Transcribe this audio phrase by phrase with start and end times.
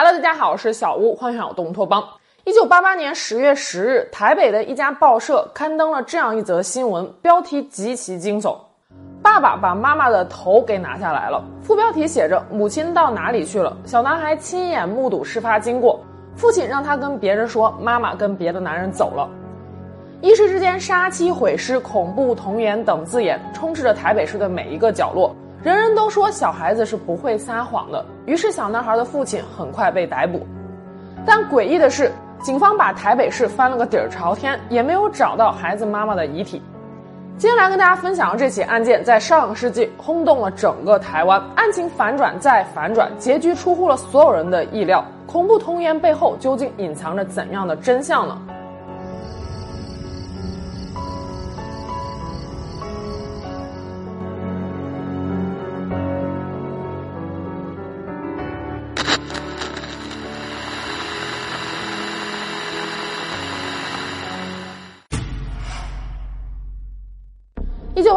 [0.00, 2.00] Hello，大家好，我是小屋，欢迎来到东托邦。
[2.44, 8.56] 一九八八年十月十日，台北的一家报社刊登了这样一则新闻，标题极其惊悚：
[9.20, 11.42] 爸爸把妈妈的头给拿下来了。
[11.60, 15.98] 副标题写着：“母亲到哪里去了？”小男孩亲眼目睹事发经过，
[16.36, 19.28] 父亲让他跟别人说，妈妈跟别的男人走了。
[20.20, 25.34] 一时之间，杀妻毁尸、恐怖童颜等字眼充斥着台北市的每一个角落。
[25.68, 30.46] 人人都说小孩子是不会撒谎的，于是小男孩的父亲很快被逮捕。
[31.26, 36.62] 但诡异的是，警方把台北市翻了个底儿朝天，也没有找到孩子妈妈的遗体。
[37.36, 45.04] 今天来跟大家分享这起案件，在上个世纪轰动了整个台湾，案情反转再反转，结局出乎了所有人的意料。
[45.26, 48.38] 恐怖童言背后究竟隐藏着怎样的真相呢？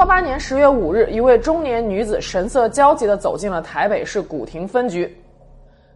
[0.02, 5.16] 八八年十月五日，一位中年女子神色焦急地走进了台北市古亭分局，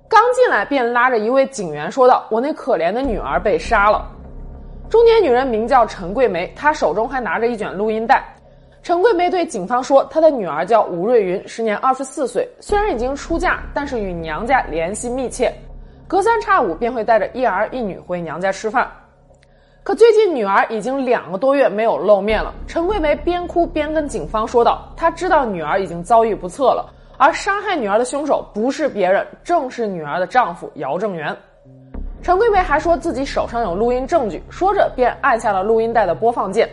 [0.07, 4.07] 刚进来便拉着一位警员说道：“我那可怜的女儿被杀了。”
[4.91, 8.23] 中年女人名叫陈桂梅，她手中还拿着一卷录音带。
[8.83, 15.51] 陈桂梅对警方说：“她的女儿叫吴瑞云，时年二十四岁，虽然已经出嫁，但是与娘家联系密切，
[16.07, 18.87] 隔三差五便会带着一儿一女回娘家吃饭。”
[19.85, 22.51] 可最近女儿已经两个多月没有露面了。
[22.65, 31.37] 陈桂梅边哭边跟警方说道：“她知道女儿已经遭遇不测了，而杀害女儿的凶手不是别人，正是女儿的丈夫姚正元。”
[32.23, 36.67] 陈桂梅还说自己手上有录音证据，说着便按下了录音带的播放键，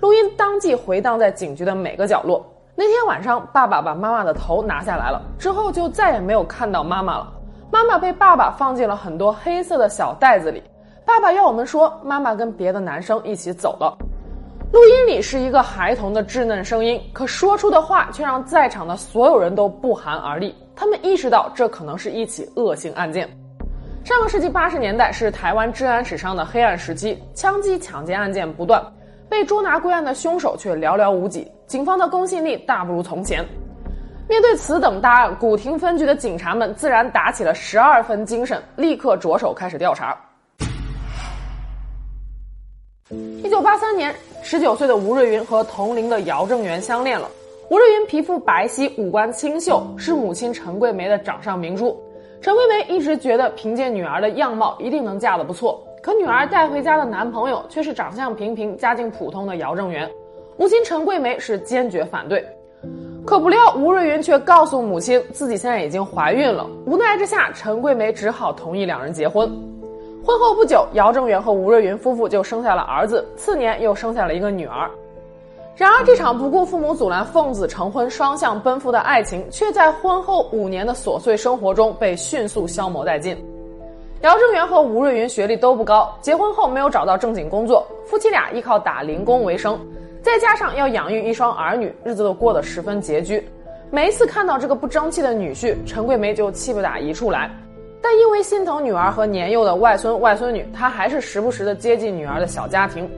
[0.00, 2.44] 录音当即回荡在警局的每个角落。
[2.74, 7.32] 那天晚上，爸爸把妈妈的头拿下来了，之后就再也没有看到妈妈了。
[7.70, 10.60] 妈妈被爸爸放进了很多黑色的小袋子里。
[11.06, 13.96] 爸爸要我们说，妈妈跟别的男生一起走了。
[14.72, 20.52] 录音里是一个孩童的稚嫩声音，可说出的话却让在场的所有人都不寒而栗。
[20.74, 23.26] 他们意识到这可能是一起恶性案件。
[24.04, 28.84] 上个世纪八十年代是台湾治安史上的黑暗时期，枪击、抢劫案件不断，
[29.28, 33.46] 被捉拿归案的凶手却寥寥无几，警方的公信力大不如从前。
[34.28, 40.14] 面对此等大案，古亭分局的警察们自然打起了十二分精神，立刻着手开始调查。
[43.10, 44.12] 一九八三年，
[44.42, 47.30] 十九岁的吴瑞云和同龄的姚正元相恋了。
[47.70, 51.96] 吴瑞云皮肤白皙，五官清秀，是母亲陈桂梅的掌上明珠。
[52.40, 60.10] 陈桂梅一直觉得凭借女儿的样貌一定能嫁得不错，可女儿带回家的男朋友却是长相平平、家境普通的姚正元。
[60.56, 62.44] 母亲陈桂梅是坚决反对，
[63.24, 66.66] 可不料吴瑞云却告诉母亲自己现在已经怀孕了。
[66.86, 69.48] 无奈之下，陈桂梅只好同意两人结婚。
[70.26, 74.90] 婚后不久，姚正元和吴瑞云夫妇就生下了儿子，次年又生下了一个女儿。
[75.76, 83.36] 然而，这场不顾父母阻拦、奉子成婚、双向奔赴的爱情，却在婚后五年的琐碎生活中被迅速消磨殆尽。
[84.22, 89.78] 姚正元和吴瑞云学历都不高，结婚后没有找到正经工作，夫妻俩依靠打零工为生，
[90.22, 93.48] 再加上要养育一双儿女，日子都过得十分拮据。
[93.92, 97.48] 每一次看到这个不争气的女婿，陈桂梅就气不打一处来。
[98.08, 103.10] 但因为心疼女儿和年幼的外孙外孙女，他还是时不时的接近女儿的小家庭。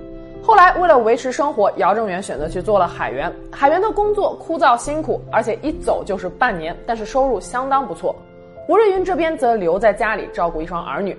[0.43, 3.31] 后来为了维持生活，姚正元选择去做了海员。
[3.53, 8.17] 海员的工作枯燥辛苦，而且一走就是半年，但是收入相当不错。
[8.67, 11.15] 吴瑞云这边则留在家里照顾一双儿女。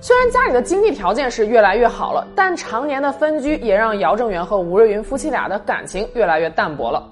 [0.00, 7.08] 虽然家里的经济条件是越来越好了，但常年的分居也让姚正元和吴瑞云夫妻俩的感情越来越淡薄了。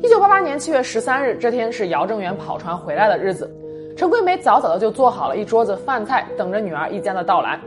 [0.00, 3.52] 一九八八年七月十三日，这天是姚正元跑船回来的日子。
[3.96, 7.58] 陈桂梅早早的就做好了一桌子饭菜，等着女儿一家的到来。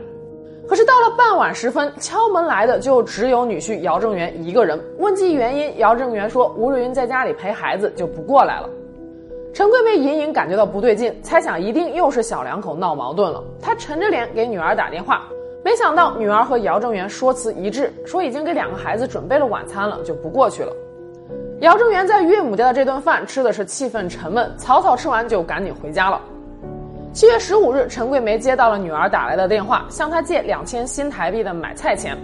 [0.68, 4.80] 可是到了傍晚时分，敲门来的就只有女婿姚正元一个人。
[4.98, 8.70] 问及原因，姚正元说吴瑞云在家里陪孩子，就不过来了。
[9.52, 13.42] 陈桂梅隐隐感觉到不对劲，猜想一定又是小两口闹矛盾了。
[13.60, 15.24] 她沉着脸给女儿打电话，
[15.64, 20.72] 没想到女儿和姚正元说辞一致，说已经给两个孩子准备了晚餐了，就不过去了。
[21.60, 26.18] 姚正元在岳母家的这顿饭吃的是气氛沉闷，草草吃完就赶紧回家了。
[27.12, 32.16] 七月十五日，陈桂梅接到了女儿打来的电话，向她借两千新台币的买菜钱。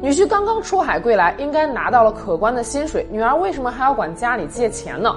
[0.00, 5.12] 女婿刚刚出海归来，应该拿到了可观的薪水，女儿为什么还要管家里借钱呢？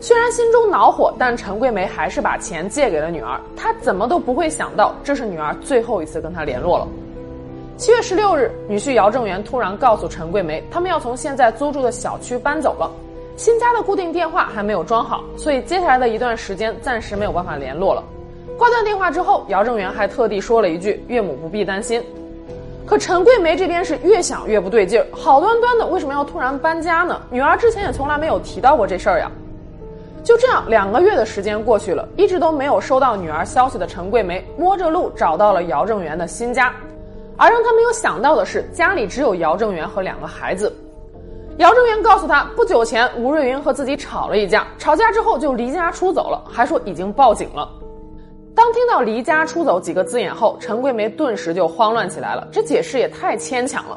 [0.00, 3.40] 虽然心中恼火，但陈桂梅还是把钱借给了女儿。
[3.56, 6.86] 她怎么都不会想到，这是女儿最后一次跟她联络了。
[7.78, 12.90] 七月十六日，女婿姚正元突然告诉陈桂梅，他们要从现在租住的小区搬走了，
[13.36, 18.02] 新家的固定电话还没有装好，所以接下来的一段时间暂时没有办法联络了。
[18.58, 22.02] 挂断电话之后，姚正元还特地说了一句：“岳母不必担心。”
[22.84, 27.22] 可陈桂梅这边是越想越不对劲儿，好端端的为什么要突然搬家呢？
[27.30, 29.30] 女儿之前也从来没有提到过这事儿呀。
[30.24, 36.74] 就这样，两个月的时间过去了，一直都没有收到女儿消息的陈桂梅摸着路找到了姚正元的新家，
[37.38, 40.70] 而让他没有想到的是，家里只有姚正元和两个孩子。
[41.58, 47.68] 姚正元告诉他，不久前吴瑞云和自己吵了一架，吵架之后就离家出走了，还说已经报警了。
[48.54, 52.46] 当听到“离家出走”几个字眼后，陈桂梅顿时就慌乱起来了。
[52.50, 53.96] 这解释也太牵强了。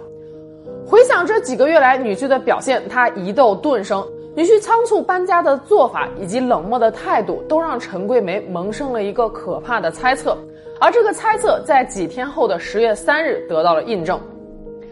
[0.86, 4.08] 回想这几个月来女婿的表现，她疑窦顿生。
[4.33, 10.38] 女婿仓促搬家的做法以及冷漠的态度，都让陈桂梅萌生了一个可怕的猜测。
[10.80, 14.19] 而这个猜测在几天后的十月三日得到了印证。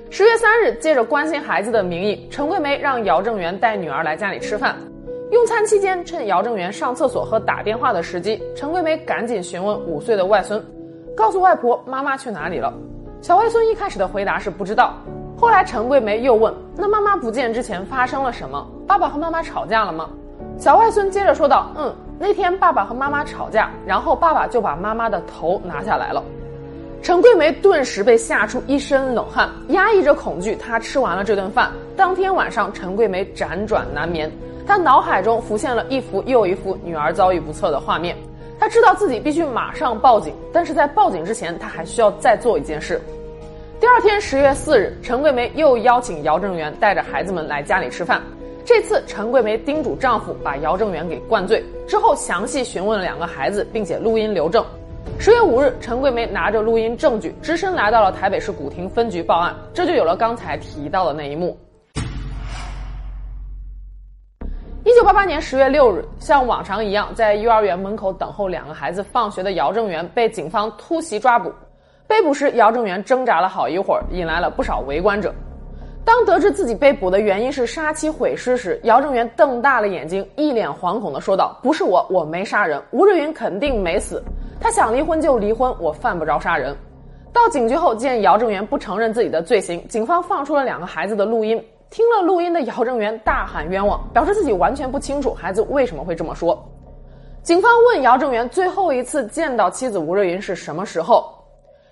[0.10, 4.76] 十月三日，借着关心孩子的名义，陈桂梅让姚正元带女儿来家里吃饭。
[5.32, 10.62] 用餐期间，趁姚正元上厕所和打电话的时机，陈桂梅赶紧询问五岁的外孙，
[11.16, 12.74] 告诉外婆妈妈去哪里了。
[13.22, 14.96] 小外孙一开始的回答是不知道，
[15.38, 18.68] 后来陈桂梅又问：“那妈妈不见之前发生了什么？
[18.90, 20.10] 爸爸和妈妈吵架了吗？”
[20.58, 26.24] 小外孙接着说道：“嗯，那天爸爸和妈妈吵架，然后爸爸就把妈妈的头拿下来了。”
[27.04, 31.70] 陈桂梅顿时被吓出一身冷汗，压抑着恐惧，她吃完了这顿饭。
[31.96, 34.30] 当天晚上，陈桂梅辗转难眠。
[34.66, 38.18] 她脑海中浮现了一幅又一幅女儿遭遇不测的画面，
[38.60, 43.00] 她知道自己必须马上报警，但是在报警之前，她还需要再做一件事。
[43.80, 48.20] 第二天十月四日，陈桂梅又邀请姚正元带着孩子们来家里吃饭。
[48.66, 54.64] 这次，陈桂梅叮嘱丈夫把姚正元给灌醉，之后详细询问了两个孩子，并且录音留证。
[55.18, 61.58] 十月五日，陈桂梅拿着录音证据，只身来到了台北市古亭分局报案，这就有了刚才提到的那一幕。
[64.86, 71.52] 一九八八年十月六日，像往常一样，在幼儿园门口等候两个孩子放学的姚正元被警方突袭抓捕。
[72.08, 75.34] 被捕时，姚正元挣扎了好一会儿，引来了不少围观者。
[76.06, 84.24] 当得知自己被捕的原因是杀妻毁尸时，姚正元瞪大了眼睛，一脸惶恐地说道：“不是我，我没杀人，吴瑞云肯定没死。
[84.60, 86.76] 他想离婚就离婚，我犯不着杀人。”
[87.32, 91.64] 到警局后，见姚正元不承认自己的罪行，警方放出了两个孩子的录音。
[91.92, 96.58] 听了录音的姚正元大喊冤枉，表示自己完全不清楚孩子为什么会这么说。
[97.44, 101.34] 警方问姚正元最后一次见到妻子吴瑞云是什么时候，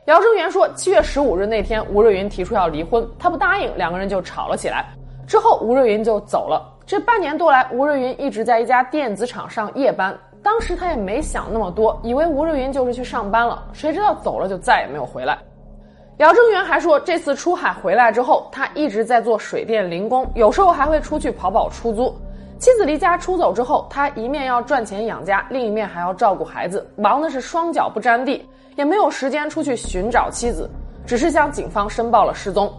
[0.07, 4.85] 姚正元说七月十五日那天吴瑞云提出要离婚，他不答应，两个人就吵了起来。
[5.27, 6.65] 之后吴瑞云就走了。
[6.85, 10.17] 这半年多来，吴瑞云一直在一家电子厂上夜班。
[10.41, 15.37] 当时他也没想那么多，以为吴瑞云就是去上班了，谁知道走了就再也没有回来。
[16.19, 22.15] 姚正元还说，这次出海回来之后，他一直在做水电零工，有时候还会出去跑跑出租。
[22.57, 30.69] 妻子离家出走之后，他一面要赚钱养家，另一面还要照顾孩子，忙的是双脚不沾地，也没有时间出去寻找妻子，
[31.05, 32.71] 只是向警方申报了失踪。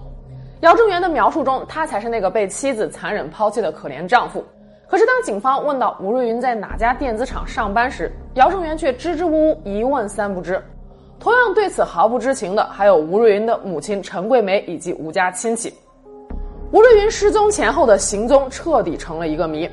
[0.61, 4.43] 姚正元的描述中，他才是那个被妻子残忍抛弃的可怜丈夫。
[4.89, 10.63] 可是当警方问到吴瑞云在哪家电子厂上班时，姚正元却支支吾吾，一问三不知。
[11.21, 15.75] 同样对此毫不知情的，还有吴瑞云的母亲陈桂梅以及吴家亲戚。
[16.71, 19.69] 吴瑞云失踪前后的行踪彻底成了一个谜。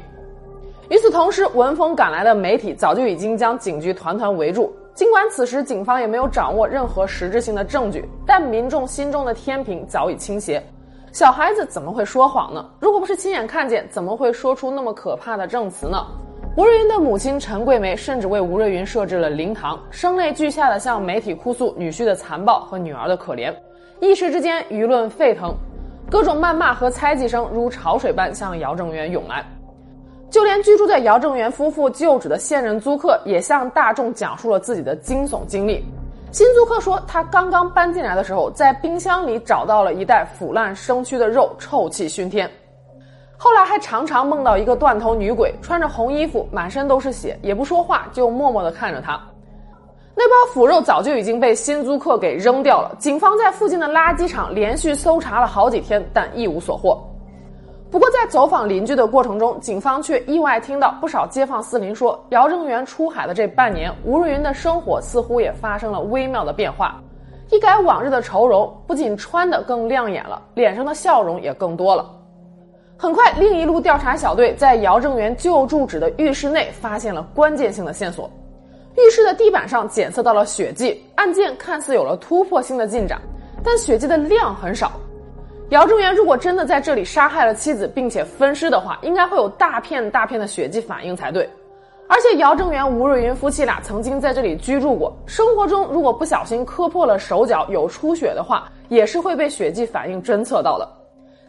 [0.89, 4.75] 与此同时，闻风赶来的媒体早就已经将警局团团围住。
[4.95, 10.63] 尽管此时警方也没有掌握任何实质性的证据，但民众心中的天平早已倾斜。
[11.11, 12.65] 小孩子怎么会说谎呢？
[12.79, 16.01] 如果不是亲眼看见，怎么会说出那么可怕的证词呢？
[16.55, 23.53] 吴瑞云的母亲陈桂梅甚至为吴瑞云设置了灵堂，声泪俱下的向媒体哭诉女婿的残暴和女儿的可怜。
[23.99, 25.53] 一时之间，舆论沸腾，
[26.09, 29.45] 各种谩骂和猜忌声如潮水般向姚正元涌来。
[30.29, 35.85] 就连居住在姚正元夫妇旧址的现任租客也向大众讲述了自己的惊悚经历。
[36.31, 42.49] 新租客说，他刚刚搬进来的时候，在冰箱里找到了一袋腐烂生蛆的肉，臭气熏天。
[43.37, 49.17] 后来还常常梦到一个断头女鬼，穿着红衣服，满身都是血，也不说话，就默默地看着他。
[50.13, 52.93] 那包腐肉早就已经被新租客给扔掉了。
[52.99, 57.01] 警方在附近的垃圾场连续搜查了好几天，但一无所获。
[57.95, 67.01] 不过在走访邻居的过程中，警方却意外听到不少街坊四邻说，姚正元出海的这半年，吴瑞云的生活似乎也发生了微妙的变化，
[67.51, 72.05] 一改往日的愁容，不仅穿得更亮眼了，脸上的笑容也更多了。
[72.97, 78.29] 很快，另一路调查小队在姚正元旧住址的浴室内发现了关键性的线索。
[78.97, 83.21] 浴室的地板上检测到了血迹，案件看似有了突破性的进展，
[83.63, 84.91] 但血迹的量很少。
[85.69, 91.49] 姚正元如果真的在这里杀害了妻子，并且分尸的话，应该会有大片大片的血迹反应才对。
[92.07, 100.87] 而且姚正元、吴瑞云夫妻俩曾经在这里居住过，生活中如果不小心磕破了手脚有出血的话，也是会被血迹反应侦测到的。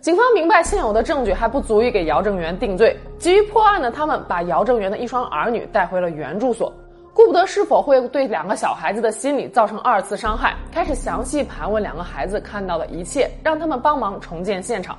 [0.00, 6.72] 警方明白现有的证据还不足以给姚正元定罪，急于破案的他们把姚正元的一双儿女带回了原住所，
[7.16, 14.98] 顾不得是否会对两个小孩子的心理造成二次伤害，开始详细盘问两个孩子看到的一切，让他们帮忙重建现场。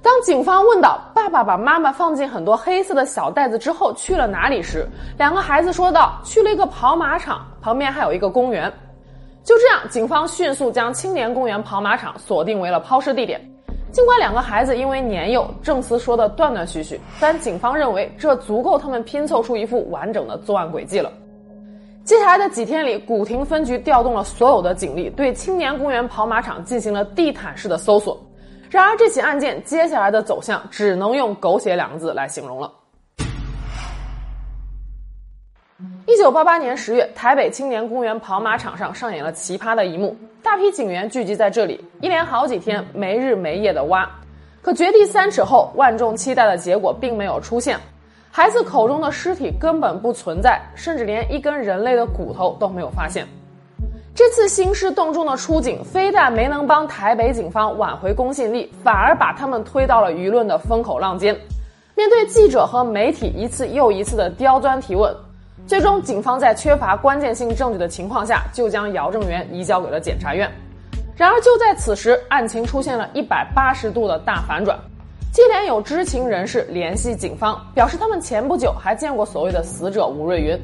[0.00, 4.86] 当警方问到爸爸把妈妈放进很多黑色的小袋子之后去了哪里时，
[5.18, 8.72] 两个孩子说道：“去了一个跑马场，旁边还有一个公园。”
[9.42, 13.40] 就这样，警方迅速将青年公园跑马场锁定为了抛尸地点。
[13.90, 21.10] 尽管两个孩子因为年幼，证词说的断断续续，但警方认为这足够他们拼凑出一副完整的作案轨迹了。
[22.04, 28.22] 接下来的几天里，古亭分局调动了所有的警力，对青年公园跑马场进行了地毯式的搜索。
[28.68, 32.70] 然而，这起案件接下来的走向只能用“狗血”两个字来形容了。
[36.06, 44.06] 一九八八年十月，台北青年公园跑马场上上演了奇葩的一幕：大批警员聚集在这里，一连好几天没日没夜的挖。
[44.60, 47.78] 可掘地三尺后，万众期待的结果并没有出现，
[48.36, 53.24] 孩子口中的尸体根本不存在，甚至连一根人类的骨头都没有发现。
[54.12, 61.32] 这次兴师动众的出警，非但没能帮台北警方挽回公信力，反而把他们推到了舆论的风口浪尖。
[61.94, 65.14] 面对记者和媒体一次又一次的刁钻提问，
[65.64, 70.50] 最终警方在缺乏关键性证据的情况下，就将姚正元移交给了检察院。
[71.14, 74.76] 然而就在此时，案情出现了一百八十度的大反转。
[75.34, 80.56] 接连有知情人士联系警方，表示他们前不久还见过所谓的死者吴瑞云。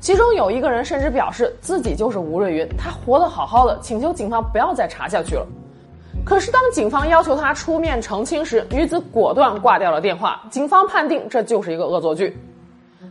[0.00, 5.46] 其中有一个人甚至表示自己就是吴瑞云，他活得好好的，请求警方不要再查下去了。
[6.24, 10.42] 可是当警方要求他出面澄清时，女子果断挂掉了电话。
[10.50, 12.36] 警方判定这就是一个恶作剧。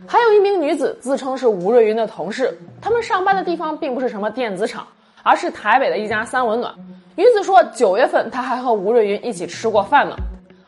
[0.06, 4.86] 还有一名女子自称是吴瑞云的同事，他们上班的地方并不是什么电子厂，
[5.22, 6.74] 而是台北的一家三温暖。
[7.14, 10.14] 女子说，九月份她还和吴瑞云一起吃过饭呢。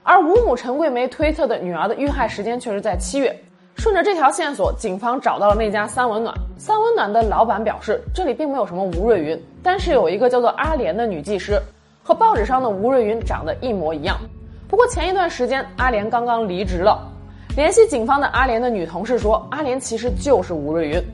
[0.09, 3.39] 而吴母陈桂梅推测的女儿的遇害时间却是在七月。
[3.77, 6.35] 顺着这条线索，警方找到了那家三温暖。
[6.57, 11.61] 三温暖的老板表示，这里并没有什么吴瑞云，但是有一个叫做阿莲的女技师，
[12.03, 14.19] 和报纸上的吴瑞云长得一模一样。
[14.67, 17.07] 不过前一段时间，阿莲刚刚离职了。
[17.55, 21.05] 联系警方的阿莲的女同事说，阿莲其实就是吴瑞云。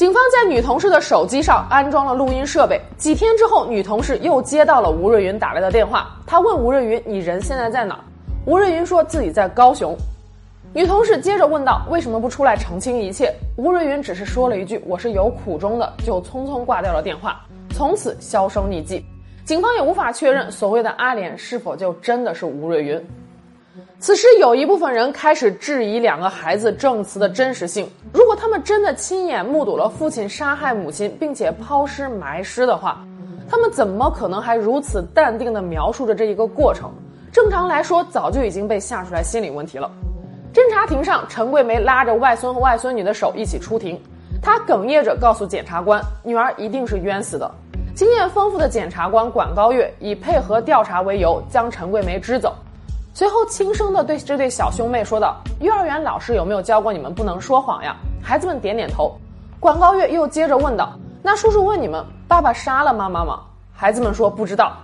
[0.00, 2.80] 警方在女同事的手机上安装了录音设备。
[2.96, 8.02] 几天之后，女同事又接到了吴瑞云打来的电话，她问吴瑞云：“你人现在在哪？”
[8.46, 9.94] 吴瑞云说自己在高雄。
[10.72, 17.38] 女同事接着问道：“为什么不出来澄清一切？”吴瑞云只是说了一句：“我是有苦衷的”，就匆匆挂掉了电话，
[17.74, 19.04] 从此销声匿迹。
[19.44, 23.06] 警方也无法确认所谓的阿莲是否就真的是吴瑞云。
[23.98, 27.88] 此时，有一部分人开始质疑两个孩子证词的真实性。
[28.12, 33.04] 如果他们真的亲眼目睹了父亲杀害母亲，并且抛尸埋尸的话，
[33.48, 36.90] 他们怎么可能还如此淡定地描述着这一个过程？
[37.30, 39.88] 正常来说，早就已经被吓出来心理问题了。
[40.52, 44.00] 侦查庭上，陈桂梅拉着外孙和外孙女的手一起出庭。
[44.42, 47.48] 她哽咽着告诉检察官：“女儿一定是冤死的。”
[47.94, 52.52] 经验丰富的检察官管高月以配合调查为由，将陈桂梅支走。
[53.12, 59.14] 随后轻声地对这对小兄妹说道：“幼儿园老师有没有教过你们不能说谎呀？”孩子们点点头。
[59.58, 63.40] 管高月又接着问道：“那叔叔问你们，爸爸杀了妈妈吗？”
[63.74, 64.76] 孩子们说：“不知道。”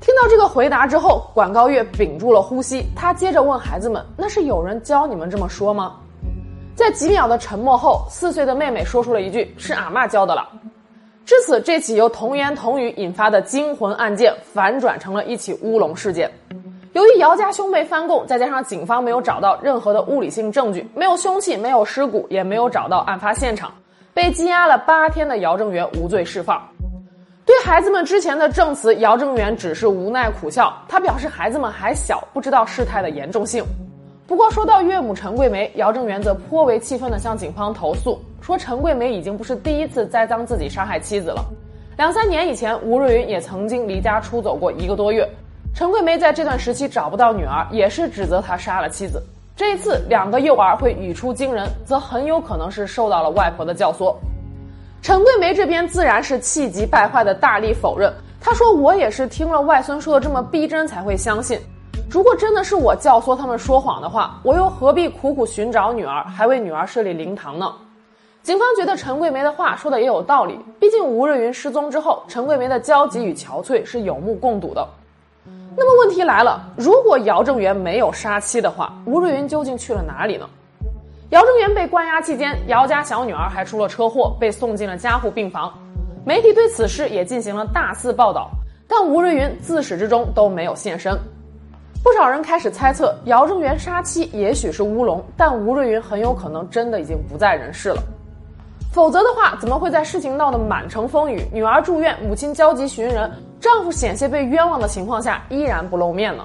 [0.00, 2.86] 听到这个回答之后，管高月屏住了呼吸。
[2.94, 5.96] 他接着问孩子们：“那是有人教你们这么说吗？”
[6.76, 10.48] 在几秒的沉默后，四岁的妹妹说出了一句：“是阿妈教的了。”
[11.26, 16.30] 至此，这起由童言童语引发的惊魂案件反转成了一起乌龙事件。
[16.98, 23.72] 由于姚家兄妹翻供，再加上警方没有找到任何的物理性证据，没有凶器，没有尸骨，也没有找到案发现场，
[24.12, 26.60] 被羁押了八天的姚正元无罪释放。
[27.46, 30.76] 对孩子们之前的证词，姚正元只是无奈苦笑。
[30.88, 33.64] 他表示孩子们还小，不知道事态的严重性。
[34.26, 41.44] 不过说到岳母陈桂梅，姚正元则颇为气愤地向警方投诉，说陈桂梅已经不是第一次栽赃自己杀害妻子了。
[41.96, 45.24] 两三年以前，吴瑞云也曾经离家出走过一个多月。
[45.78, 49.22] 陈桂梅在这段时期找不到女儿，也是指责他杀了妻子。
[49.54, 54.12] 这一次两个幼儿会语出惊人，则很有可能是受到了外婆的教唆。
[55.00, 58.12] 陈桂梅这边自然是气急败坏的大力否认。
[58.40, 61.60] 她说：“我也是听了外孙说的这么逼真才会相信。
[62.10, 67.72] 如果真的是我教唆他们说谎的话，我又何必苦苦寻找女儿，还为女儿设立灵堂呢？”
[68.42, 70.58] 警方觉得陈桂梅的话说的也有道理。
[70.80, 74.84] 毕竟吴瑞云失踪之后，陈桂梅的焦急与憔悴是有目共睹的。
[75.80, 80.44] 那么问题来了：如果姚正元没有杀妻的话，吴瑞云究竟去了哪里呢？
[81.30, 85.72] 姚正元被关押期间，姚家小女儿还出了车祸，被送进了加护病房。
[86.26, 88.50] 媒体对此事也进行了大肆报道，
[88.88, 91.16] 但吴瑞云自始至终都没有现身。
[92.02, 98.02] 不少人开始猜测，姚正元杀妻也许是乌龙，但吴瑞云很有可能真的已经不在人世了。
[98.90, 103.30] 否则的话，怎么会在事情闹得满城风雨、女儿住院、母亲焦急寻人、
[103.60, 106.44] 丈夫险些被冤枉的情况下，依然不露面呢？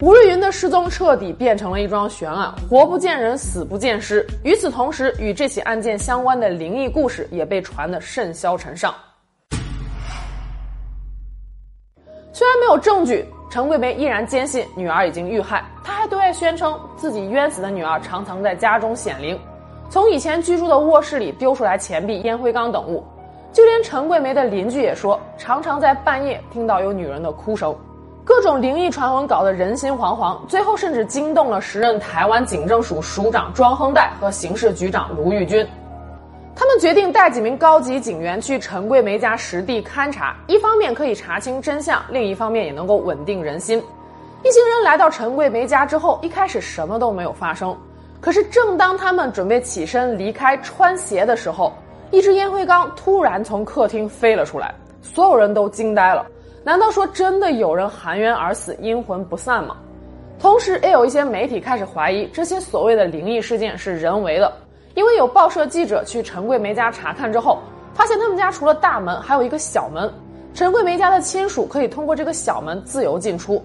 [0.00, 4.26] 吴瑞云的失踪彻底变成了一桩悬案，活不见人，死不见尸。
[4.44, 8.94] 与此同时，与这起案件相关的灵异故事也被传得甚嚣尘上。
[12.32, 15.62] 虽然没有证据，陈桂梅依然坚信女儿已经遇害。
[15.84, 19.38] 她还对外宣称自己冤死的女儿常常在家中显灵，
[19.90, 23.04] 从以前居住的卧室里丢出来钱币、烟灰缸等物。
[23.52, 27.76] 就连陈桂梅的邻居也说，常常在半夜听到有女人的哭声。
[28.24, 35.66] 各种灵异传闻搞得人心惶惶，最后甚至惊动了时任台湾警政署署长庄亨岱和刑事局长卢玉军。
[36.54, 43.82] 他们决定带几名高级警员去陈桂梅家实地勘察，一方面可以查清真相，另一方面也能够稳定人心。
[44.44, 47.76] 一行人来到陈桂梅家之后，一开始什么都没有发生。
[48.20, 51.72] 可是，正当他们准备起身离开穿鞋的时候，
[52.10, 56.26] 一只烟灰缸突然从客厅飞了出来，所有人都惊呆了。
[56.62, 59.76] 难道说真的有人含冤而死，阴魂不散吗？
[60.38, 64.52] 同时，也有一些媒体开始怀疑这些所谓的灵异事件是人为的，
[64.94, 67.58] 因为有报社记者去陈桂梅家查看之后，
[67.94, 70.12] 发现他们家除了大门，还有一个小门，
[70.52, 73.64] 陈桂梅家的亲属可以通过这个小门自由进出。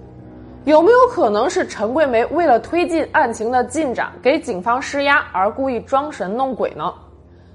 [0.66, 6.92] 有没有可能是陈桂梅为了推进案情的进展，给警方施压而故意装神弄鬼呢？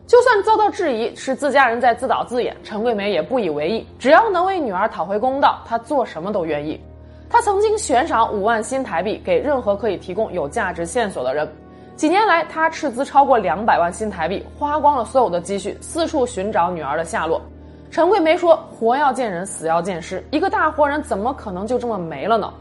[0.06, 3.84] 就算遭到质疑是自家人在自导自演，陈桂梅也不以为意。
[3.98, 6.80] 只要能为女儿讨回公道，她做什么都愿意。
[7.28, 11.48] 她曾经悬赏五万新台币给任何可以提供有价值线索的人。
[11.96, 17.42] 几年来，她斥资超过两百万新台币，花光了所有的积蓄，四处寻找女儿的下落。
[17.90, 22.54] 陈桂梅说：“活要见人，死要见尸，一个大活人怎么可能就这么没了呢？”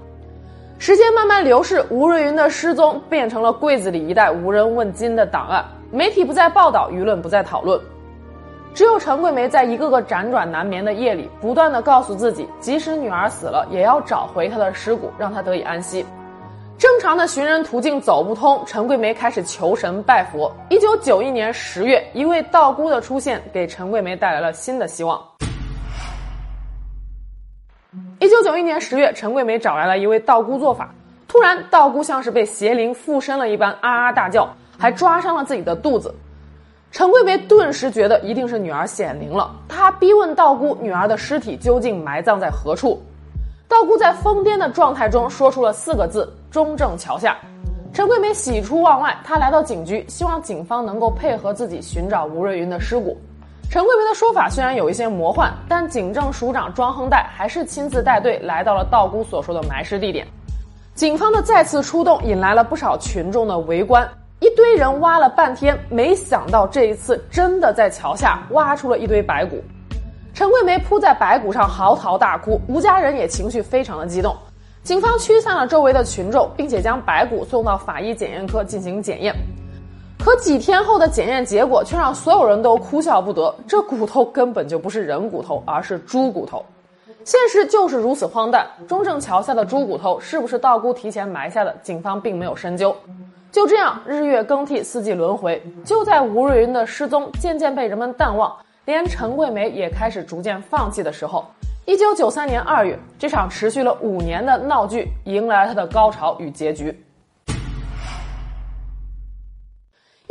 [0.81, 5.63] 时间慢慢流逝，吴瑞云的失踪变成了柜子里一袋无人问津的档案。
[5.91, 7.77] 媒体不再报道，舆论不再讨论，
[8.73, 16.05] 只有陈桂梅在一个个辗转难眠的夜里，不断的告诉自己，即使女儿死了，也要找回她的尸骨，让她得以安息。
[16.77, 20.49] 正常的寻人途径走不通，陈桂梅开始求神拜佛。
[20.69, 25.21] 一九九一年十月，一位道姑的出现，给陈桂梅带来了新的希望。
[28.19, 30.93] 一九九一年十月，陈桂梅找来了一位道姑做法，
[31.25, 34.49] 突然，道姑像是被邪灵附身了一般，啊啊大叫。
[34.77, 36.13] 还抓伤了自己的肚子，
[36.89, 39.53] 陈桂梅顿时觉得一定是女儿显灵了。
[39.67, 43.01] 她逼问道姑：“女儿的尸体究竟埋葬在何处？”
[43.67, 47.37] 道姑在疯癫的状态中说出了四个字：“中正桥下。”
[47.93, 53.17] 陈桂梅喜出望外，她来到警局，希望警方能够配合自己寻找吴瑞云的尸骨。
[53.69, 60.25] 陈桂梅的说法虽然有一些魔幻，但警政署长庄亨岱还是亲自带队来到了道姑所说的埋尸地点。
[60.95, 64.09] 警方的再次出动引来了不少群众的围观。
[64.39, 69.63] 一堆人挖了半天，没想到这一次真的在桥下挖出了一堆白骨。
[70.33, 74.35] 陈桂梅扑在白骨上嚎啕大哭，吴家人也情绪非常的激动。
[74.81, 79.35] 警方驱散了周围的群众，并且将白骨送到法医检验科进行检验。
[80.29, 86.63] 可几天后的检验结果却让所有人都哭笑不得：这骨头根本就不是人骨头，而是猪骨头。
[87.25, 88.67] 现实就是如此荒诞。
[88.87, 91.75] 中正桥下的猪骨头是不是道姑提前埋下的？
[91.81, 92.95] 警方并没有深究。
[93.51, 95.59] 就这样，日月更替，四季轮回。
[95.83, 101.43] 就在吴瑞云的失踪渐渐被人们淡忘，连陈桂梅也开始逐渐放弃的时候，
[101.85, 107.03] 一九九三年二月，这场持续了五年的闹剧迎来了它的高潮与结局。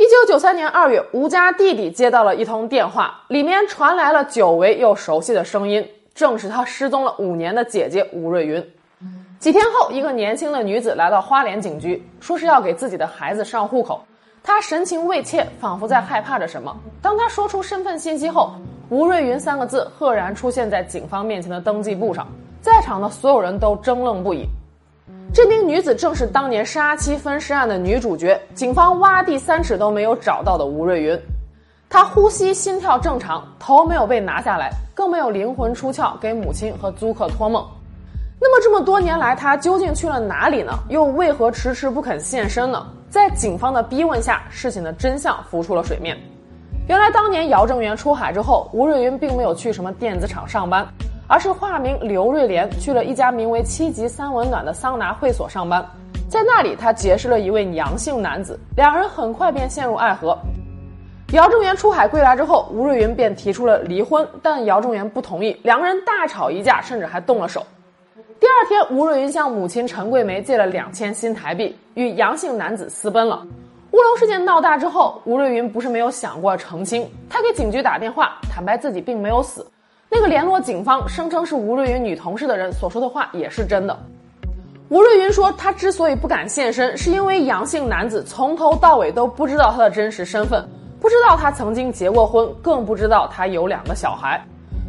[0.09, 8.71] 九九三年二月，吴家弟弟接到了一通电话，里面传来了久违又熟悉的声音，正是他失踪了五年的姐姐吴瑞云。
[9.37, 14.01] 几天后，一个年轻的女子来到花莲警局，说是要给自己的孩子上户口。
[14.41, 16.75] 她神情畏怯，仿佛在害怕着什么。
[17.03, 18.53] 当她说出身份信息后，
[18.89, 22.27] 吴瑞云三个字赫然出现在警方面前的登记簿上，
[22.61, 24.47] 在场的所有人都怔愣不已。
[25.31, 31.19] 这名女子正是当年杀妻分尸案的女主角，警方挖地三尺都没有找到的吴瑞云。
[31.87, 37.63] 她呼吸、心跳正常，头没有被拿下来，更没有灵魂出窍给母亲和租客托梦。
[38.41, 40.73] 那么这么多年来，她究竟去了哪里呢？
[40.89, 42.87] 又为何迟迟不肯现身呢？
[43.07, 46.17] 在警方的逼问下，事情的真相浮出了水面。
[46.87, 50.87] 原来当年姚正元出海之后，吴瑞云并没有去什么电子厂上班，
[51.29, 55.85] 而是化名刘瑞莲去了一家名为“七级三温暖”的桑拿会所上班。
[56.27, 60.35] 在那里，他结识了一位杨姓男子，两人很快便陷入爱河。
[61.33, 67.63] 姚正元出海归来之后，吴瑞云便提出了离婚，但姚正元不同意，两个人大吵一架，甚至还动了手。
[68.39, 73.45] 第二天，吴瑞云向母亲陈桂梅借了两千新台币，与杨姓男子私奔了。
[73.91, 79.63] 乌龙事件闹大之后，吴瑞云不是没有想过澄清，他给警局打电话，坦白自己并没有死。
[80.11, 83.97] 那个联络警方声称是吴瑞云女同事的人所说的话也是真的。
[84.89, 90.67] 吴瑞云说，他之所以不敢现身，是因为杨姓男子从头到尾都不知道他的真实身份。
[90.99, 94.43] 不知道他曾经结过婚，更不知道他有两个小孩。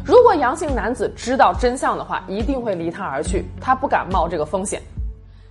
[0.05, 3.45] 如果杨姓男子知道真相的话，一定会离他而去。
[3.61, 4.81] 他不敢冒这个风险。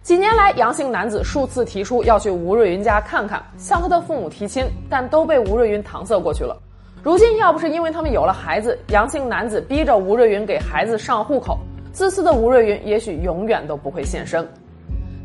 [0.02, 6.58] 几年来，杨姓男子数次提出要去吴瑞云家看看，向他的父母提亲，但都被吴瑞云搪塞过去了。
[7.02, 11.58] 如今，要不是因为他们有了孩子，杨姓男子逼着吴瑞云给孩子上户口，
[11.94, 14.46] 自私的吴瑞云也许永远都不会现身。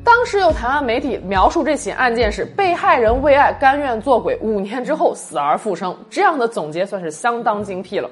[0.04, 5.96] 当时有台湾媒体描述这起案件是被害人为爱甘愿做鬼，五年之后死而复生。
[6.08, 8.08] 这样的总结算是相当精辟了。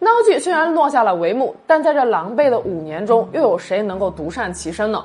[0.00, 5.04] 闹剧虽然落下了帷幕，但在这狼狈的五年中，又有谁能够独善其身呢？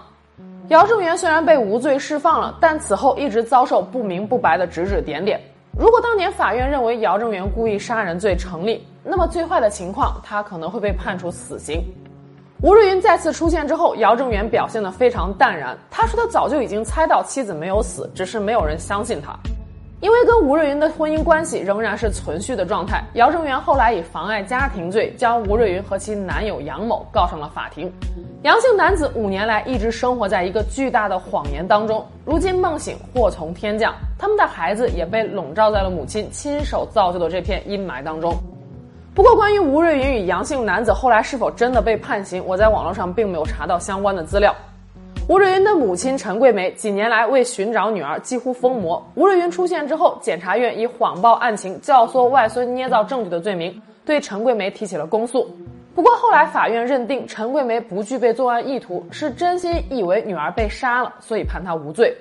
[0.69, 5.39] 姚正元虽然被无罪释放了，但此后一直遭受不明不白的指指点点。
[5.77, 11.83] 如果当年法院认为姚正元故意杀人罪成立，那么最坏的情况，他可能会被判处死刑。
[12.61, 15.77] 吴瑞云再次出现之后，姚正元表现得非常淡然。
[15.89, 19.33] 他说他早就已经猜到妻子没有死，只是没有人相信他。
[20.01, 27.91] 因为跟吴瑞云的婚姻关系仍然是存续的状态，姚正元后来以妨碍家庭罪将吴瑞云和其男友杨某告上了法庭。
[28.43, 38.33] 杨姓男子五年来一直生活在一个巨大的谎言当中，如今梦醒祸从天降，他们的孩子也被笼罩在了母亲亲手造就的这片阴霾当中。
[39.13, 44.55] 不过，关于吴瑞云与杨姓男子后来是否真的被判刑，我在网络上并没有查到相关的资料。
[45.27, 49.05] 吴瑞云的母亲陈桂梅几年来为寻找女儿几乎疯魔。
[49.15, 55.47] 吴瑞云出现之后，检察院以谎报案情、教唆外孙捏造证据的罪名对陈桂梅提起了公诉。
[55.93, 62.15] 不过后来法院认定陈桂梅不具备作案意图，是真心以为女儿被杀了，所以判她无罪。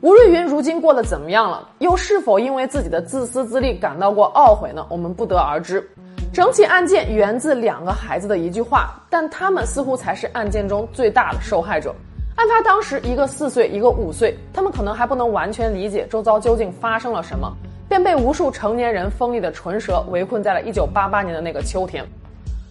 [0.00, 1.68] 吴瑞云如今过得怎么样了？
[1.78, 4.86] 又是否因为自己的自私自利感到过懊悔呢？
[4.88, 5.86] 我们不得而知。
[6.32, 11.94] 整起案件源自两个孩子的一句话，但他们似乎才是案件中最大的受害者。
[12.36, 17.54] 案发当时，一个四岁，一个五岁，他们可能还不能完全理解周遭究竟发生了什么，
[17.86, 22.02] 便被无数成年人锋利的唇舌围困在了一九八八年的那个秋天。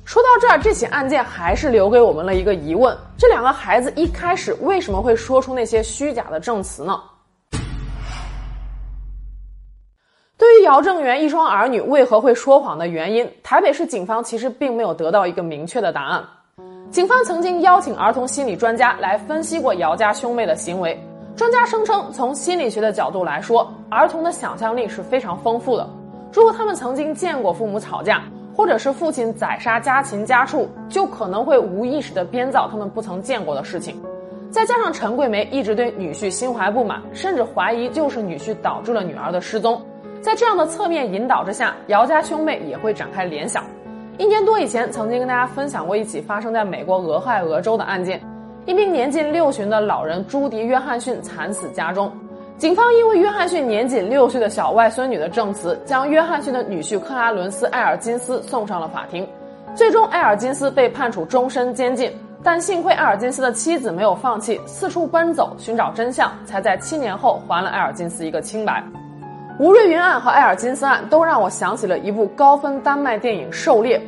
[0.06, 7.00] 说到这儿，这起案件还是留给我们了一个疑问：这两个孩子一开始为什么会说出那些虚假的证词呢？
[10.42, 16.24] 对于姚正元一双儿女为何会说谎的原因，台北市警方其实并没有得到一个明确的答案。
[16.90, 21.00] 警方曾经邀请儿童心理专家来分析过姚家兄妹的行为，
[21.36, 25.88] 专家声称，从心理学的角度来说，儿童的想象力是非常丰富的。
[26.34, 28.24] 如果他们曾经见过父母吵架，
[28.56, 34.02] 或者是父亲宰杀家禽家畜，就可能会无意识的编造他们不曾见过的事情。
[34.50, 39.80] 再加上陈桂梅一直对女婿心怀不满，甚至怀疑就是女婿导致了女儿的失踪。
[40.22, 43.64] 在这样的侧面引导之下，姚家兄妹也会展开联想。
[44.18, 48.22] 一年多以前，曾经跟大家分享过一起发生在美国俄亥俄州的案件，
[48.68, 52.12] 一名年近六旬的老人朱迪·约翰逊惨死家中。
[52.58, 59.28] 警方因为约翰逊年仅六岁的小外孙女的证词，将约翰逊的女婿克拉伦斯·埃尔金斯送上了法庭。
[59.74, 62.12] 最终，埃尔金斯被判处终身监禁。
[62.44, 68.84] 但幸亏埃尔金斯的妻子没有放弃，四处奔走寻找真相，才在七年后还了埃尔金斯一个清白。
[69.60, 74.00] 吴瑞云案和埃尔金斯案都让我想起了一部高分丹麦电影《狩猎》。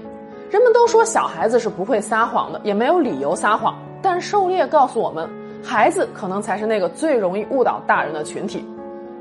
[0.50, 3.76] 人们都说小孩子是不会撒谎的，也没有理由撒谎。
[4.02, 5.30] 但《狩猎》告诉我们，
[5.64, 8.66] 孩子可能才是那个最容易误导大人的群体。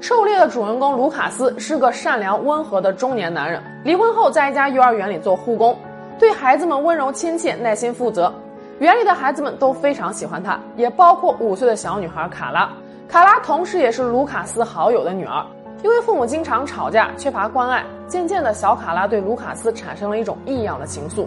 [0.04, 5.76] 《狩猎》的主人公卢卡斯是个善良温和的中年男人，离婚后在一家幼儿园里做护工，
[6.18, 8.32] 对孩子们温柔亲切、耐心负责。
[8.78, 12.70] 园里的孩子们都非常喜欢他，也包括五岁的小女孩卡拉。
[13.06, 15.44] 卡拉同时也是卢卡斯好友的女儿。
[15.82, 21.26] 因为父母经常吵架，缺乏关爱，渐渐的小卡拉对卢卡斯产生了一种异样的情愫。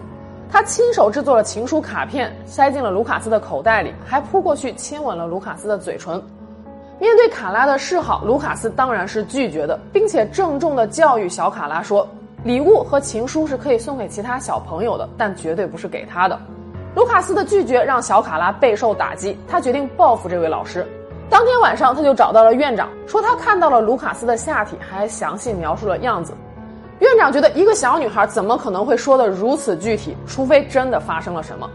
[0.50, 6.22] 他亲手制作了情书卡片，塞进了卢卡斯的口袋里，还扑过去亲吻了卢卡斯的嘴唇。
[7.00, 12.08] 面对卡拉的示好，卢卡斯当然是拒绝的，并且郑重的教育小卡拉说
[12.46, 16.40] ：“礼物和情书是可以送给其他小朋友的，但绝对不是给他的。”
[16.96, 20.88] 卢卡斯的拒绝让小卡拉备受打击，他决定报复这位老师。
[21.30, 26.34] 当天晚上，他就找到了院长，说他看到了卢卡斯的下体，还详细描述了样子。
[27.00, 31.70] 院长觉得一个小女孩怎么可能会说的如此具体，除非真的发生了什么。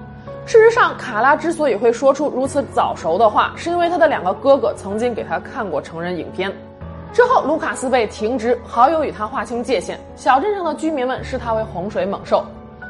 [0.47, 6.51] 事实上，卡拉之所以会说出如此早熟的话，是因为他的两个哥哥曾经给他看过成人影片。
[7.13, 12.45] 之后，卢卡斯被停职，好友与他划清界限，小镇上的居民们视他为洪水猛兽，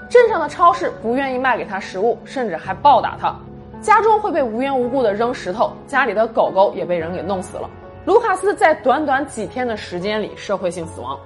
[0.08, 3.34] 镇上的超市不愿意卖给他食物，甚至还暴打他，
[3.80, 7.68] 家中会被无缘无故的扔石头，家里的狗狗也被人给弄死了。
[8.04, 11.18] 卢卡斯在短短几天的时间里社会性死亡。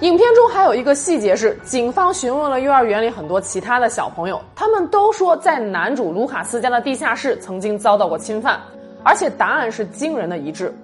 [0.00, 8.58] 影片中还有一个细节是，警方询问了幼儿园里很多其他的小朋友，他们都说在男主卢卡斯家的地下室曾经遭到过侵犯，
[9.02, 10.74] 而且答案是惊人的一致。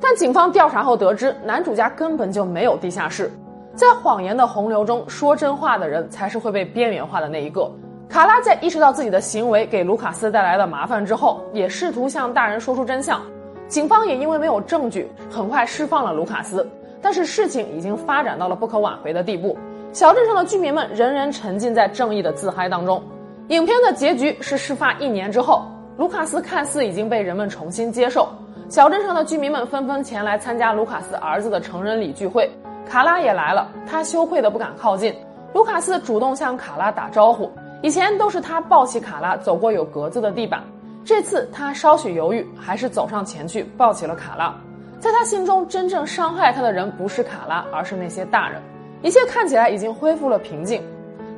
[0.00, 3.32] 但警方调查后得知，男主家根本就没有地下室。
[3.74, 7.70] 在谎言的洪流中，说真话的人才是会被边缘化的那一个。
[8.08, 13.20] 卡拉在意识到自己的行为给卢卡斯带来了麻烦之后，也试图向大人说出真相。
[13.68, 16.66] 警方也因为没有证据，很快释放了卢卡斯。
[17.02, 19.56] 但是事情已经发展到了不可挽回的地步，
[19.92, 23.00] 小镇上的居民们仍然沉浸在正义的自嗨当中。
[23.48, 25.62] 影片的结局是事发一年之后，
[25.98, 28.26] 卢卡斯看似已经被人们重新接受，
[28.70, 32.50] 小镇上的居民们纷纷前来参加卢卡斯儿子的成人礼聚会，
[32.88, 35.14] 卡拉也来了，他羞愧的不敢靠近。
[35.52, 40.62] 卢卡斯主动向卡拉打招呼，以前都是他抱起卡拉走过有格子的地板，
[41.04, 44.52] 这次他稍许犹豫，还是走上前去抱起了卡拉。
[44.98, 48.60] 在他心中，真正伤害他的人不是卡拉，而是那些大人。
[49.00, 50.82] 一切看起来已经恢复了平静，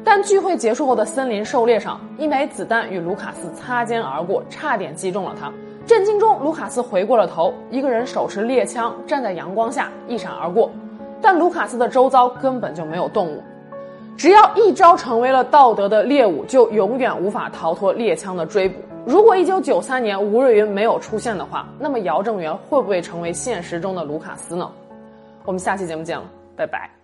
[0.03, 5.53] 但聚会结束后的森林狩猎上，一枚子弹与卢卡斯擦肩而过，差点击中了他。
[5.87, 10.71] 震惊中，卢卡斯回过了头，一个人手持猎枪站在阳光下一闪而过，
[11.21, 13.43] 但卢卡斯的周遭根本就没有动物。
[14.21, 18.79] 只要一朝成为了道德的猎物，就永远无法逃脱猎枪的追捕。
[19.07, 24.71] 如果一九九三年吴瑞云没有出现的话，那么姚正元会不会成为现实中的卢卡斯呢？
[25.47, 27.00] 我们下期节目见了，拜拜。